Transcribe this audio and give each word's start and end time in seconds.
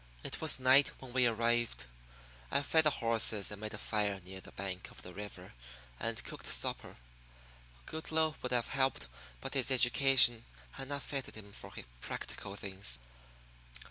It 0.23 0.41
was 0.41 0.59
night 0.59 0.87
when 0.97 1.13
we 1.13 1.27
arrived. 1.27 1.85
I 2.49 2.63
fed 2.63 2.85
the 2.85 2.89
horses 2.89 3.51
and 3.51 3.61
made 3.61 3.75
a 3.75 3.77
fire 3.77 4.19
near 4.19 4.41
the 4.41 4.51
bank 4.51 4.89
of 4.89 5.03
the 5.03 5.13
river 5.13 5.53
and 5.99 6.23
cooked 6.23 6.47
supper. 6.47 6.95
Goodloe 7.85 8.33
would 8.41 8.51
have 8.51 8.69
helped, 8.69 9.05
but 9.41 9.53
his 9.53 9.69
education 9.69 10.43
had 10.71 10.87
not 10.87 11.03
fitted 11.03 11.37
him 11.37 11.51
for 11.51 11.71
practical 12.01 12.55
things. 12.55 12.99